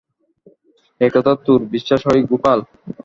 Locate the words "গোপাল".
2.31-2.59